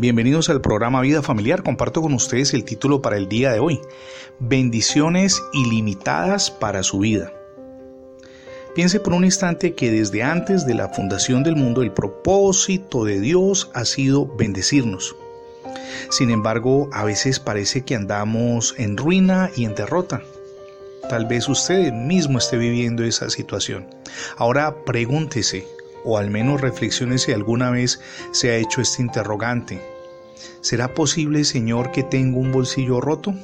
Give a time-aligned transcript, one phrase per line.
[0.00, 1.62] Bienvenidos al programa Vida Familiar.
[1.62, 3.82] Comparto con ustedes el título para el día de hoy.
[4.38, 7.34] Bendiciones ilimitadas para su vida.
[8.74, 13.20] Piense por un instante que desde antes de la fundación del mundo el propósito de
[13.20, 15.16] Dios ha sido bendecirnos.
[16.08, 20.22] Sin embargo, a veces parece que andamos en ruina y en derrota.
[21.10, 23.86] Tal vez usted mismo esté viviendo esa situación.
[24.38, 25.66] Ahora pregúntese,
[26.04, 28.00] o al menos reflexione si alguna vez
[28.32, 29.80] se ha hecho este interrogante.
[30.60, 33.34] ¿Será posible, Señor, que tenga un bolsillo roto?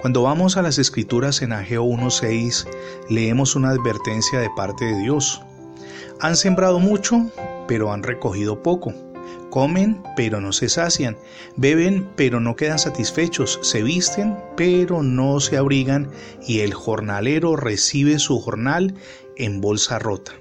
[0.00, 2.66] Cuando vamos a las escrituras en Ageo 1.6,
[3.08, 5.40] leemos una advertencia de parte de Dios.
[6.20, 7.30] Han sembrado mucho,
[7.66, 8.92] pero han recogido poco.
[9.48, 11.16] Comen, pero no se sacian.
[11.56, 13.58] Beben, pero no quedan satisfechos.
[13.62, 16.10] Se visten, pero no se abrigan.
[16.46, 18.94] Y el jornalero recibe su jornal
[19.36, 20.32] en bolsa rota.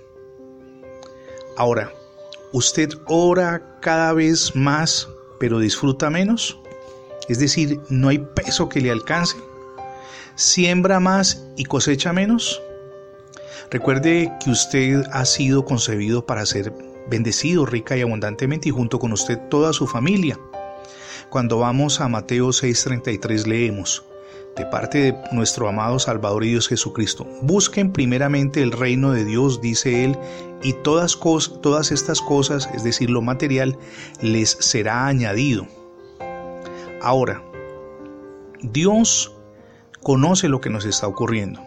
[1.56, 1.94] Ahora,
[2.52, 5.08] ¿usted ora cada vez más
[5.40, 6.60] pero disfruta menos?
[7.30, 9.38] Es decir, ¿no hay peso que le alcance?
[10.36, 12.62] ¿Siembra más y cosecha menos?
[13.70, 16.74] Recuerde que usted ha sido concebido para ser
[17.08, 20.40] bendecido rica y abundantemente y junto con usted toda su familia.
[21.30, 24.04] Cuando vamos a Mateo 6:33 leemos,
[24.56, 27.28] de parte de nuestro amado Salvador y Dios Jesucristo.
[27.42, 30.18] Busquen primeramente el reino de Dios, dice Él,
[30.62, 31.20] y todas,
[31.62, 33.78] todas estas cosas, es decir, lo material,
[34.22, 35.68] les será añadido.
[37.02, 37.44] Ahora,
[38.62, 39.36] Dios
[40.02, 41.62] conoce lo que nos está ocurriendo.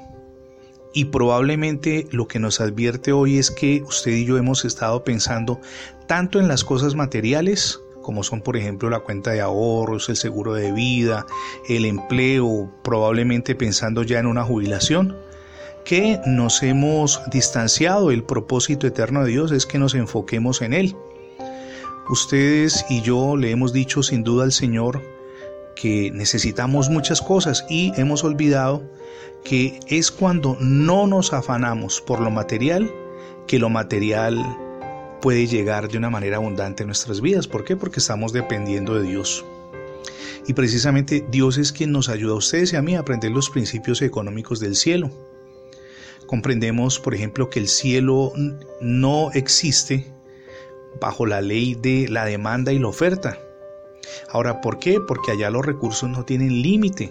[0.94, 5.60] Y probablemente lo que nos advierte hoy es que usted y yo hemos estado pensando
[6.06, 10.54] tanto en las cosas materiales como son por ejemplo la cuenta de ahorros, el seguro
[10.54, 11.26] de vida,
[11.68, 15.16] el empleo, probablemente pensando ya en una jubilación,
[15.84, 18.12] que nos hemos distanciado.
[18.12, 20.94] El propósito eterno de Dios es que nos enfoquemos en Él.
[22.08, 25.02] Ustedes y yo le hemos dicho sin duda al Señor
[25.74, 28.88] que necesitamos muchas cosas y hemos olvidado
[29.42, 32.88] que es cuando no nos afanamos por lo material
[33.48, 34.44] que lo material
[35.26, 37.48] puede llegar de una manera abundante en nuestras vidas.
[37.48, 37.74] ¿Por qué?
[37.74, 39.44] Porque estamos dependiendo de Dios.
[40.46, 43.50] Y precisamente Dios es quien nos ayuda a ustedes y a mí a aprender los
[43.50, 45.10] principios económicos del cielo.
[46.28, 48.34] Comprendemos, por ejemplo, que el cielo
[48.80, 50.06] no existe
[51.00, 53.36] bajo la ley de la demanda y la oferta.
[54.30, 55.00] Ahora, ¿por qué?
[55.00, 57.10] Porque allá los recursos no tienen límite.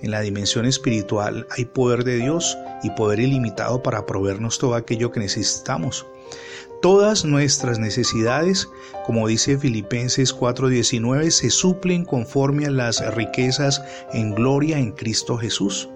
[0.00, 5.12] En la dimensión espiritual hay poder de Dios y poder ilimitado para proveernos todo aquello
[5.12, 6.06] que necesitamos.
[6.80, 8.70] Todas nuestras necesidades,
[9.04, 13.82] como dice Filipenses 4:19, se suplen conforme a las riquezas
[14.14, 15.90] en gloria en Cristo Jesús.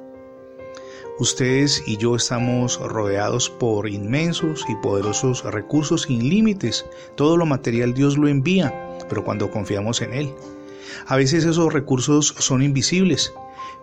[1.18, 6.84] Ustedes y yo estamos rodeados por inmensos y poderosos recursos sin límites.
[7.14, 10.34] Todo lo material Dios lo envía, pero cuando confiamos en Él.
[11.06, 13.32] A veces esos recursos son invisibles,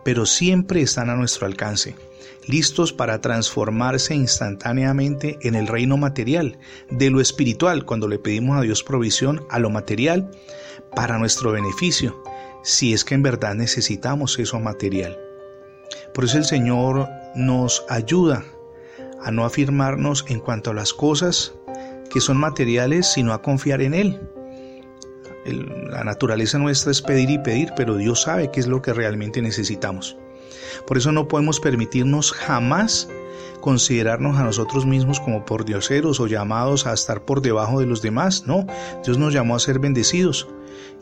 [0.04, 1.96] pero siempre están a nuestro alcance
[2.48, 6.58] listos para transformarse instantáneamente en el reino material,
[6.90, 10.32] de lo espiritual, cuando le pedimos a Dios provisión, a lo material,
[10.96, 12.24] para nuestro beneficio,
[12.64, 15.18] si es que en verdad necesitamos eso material.
[16.14, 18.44] Por eso el Señor nos ayuda
[19.24, 21.54] a no afirmarnos en cuanto a las cosas
[22.10, 24.20] que son materiales, sino a confiar en Él.
[25.46, 29.42] La naturaleza nuestra es pedir y pedir, pero Dios sabe qué es lo que realmente
[29.42, 30.18] necesitamos.
[30.86, 33.08] Por eso no podemos permitirnos jamás
[33.62, 38.02] considerarnos a nosotros mismos como por dioseros o llamados a estar por debajo de los
[38.02, 38.46] demás.
[38.48, 38.66] No,
[39.06, 40.48] Dios nos llamó a ser bendecidos.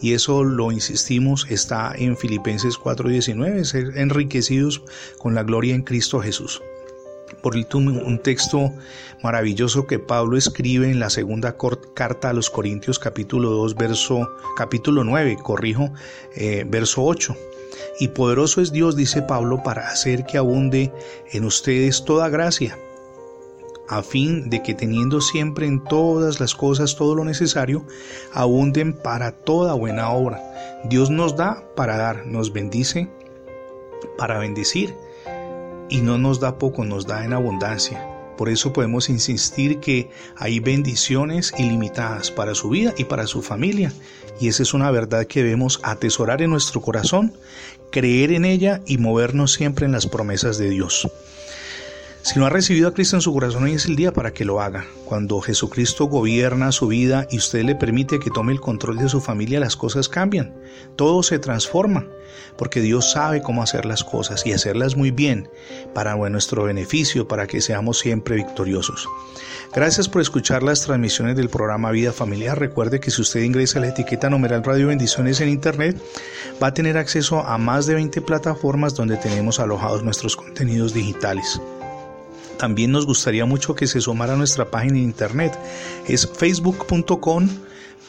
[0.01, 4.83] Y eso lo insistimos, está en Filipenses 4:19, ser enriquecidos
[5.17, 6.61] con la gloria en Cristo Jesús.
[7.41, 8.73] Por un texto
[9.23, 11.56] maravilloso que Pablo escribe en la segunda
[11.94, 15.91] carta a los Corintios capítulo 2, verso, capítulo 9, corrijo,
[16.35, 17.35] eh, verso 8
[18.00, 20.91] y poderoso es Dios, dice Pablo, para hacer que abunde
[21.31, 22.78] en ustedes toda gracia,
[23.90, 27.85] a fin de que teniendo siempre en todas las cosas todo lo necesario,
[28.34, 30.41] abunden para toda buena obra.
[30.85, 33.09] Dios nos da para dar, nos bendice
[34.17, 34.93] para bendecir,
[35.90, 38.06] y no nos da poco, nos da en abundancia.
[38.38, 43.91] Por eso podemos insistir que hay bendiciones ilimitadas para su vida y para su familia.
[44.40, 47.34] Y esa es una verdad que debemos atesorar en nuestro corazón,
[47.91, 51.09] creer en ella y movernos siempre en las promesas de Dios.
[52.21, 54.43] Si no ha recibido a Cristo en su corazón, hoy es el día para que
[54.43, 54.85] lo haga.
[55.05, 59.21] Cuando Jesucristo gobierna su vida y usted le permite que tome el control de su
[59.21, 60.53] familia, las cosas cambian.
[60.97, 62.05] Todo se transforma,
[62.57, 65.49] porque Dios sabe cómo hacer las cosas y hacerlas muy bien,
[65.93, 69.07] para nuestro beneficio, para que seamos siempre victoriosos.
[69.73, 72.59] Gracias por escuchar las transmisiones del programa Vida Familiar.
[72.59, 75.97] Recuerde que si usted ingresa la etiqueta numeral Radio Bendiciones en Internet,
[76.61, 81.61] va a tener acceso a más de 20 plataformas donde tenemos alojados nuestros contenidos digitales.
[82.59, 85.58] También nos gustaría mucho que se sumara a nuestra página de internet.
[86.09, 87.47] Es facebook.com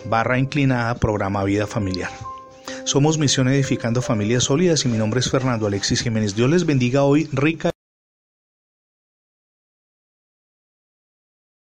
[0.07, 2.11] barra inclinada programa Vida Familiar.
[2.85, 6.35] Somos Misión Edificando Familias Sólidas y mi nombre es Fernando Alexis Jiménez.
[6.35, 7.70] Dios les bendiga hoy rica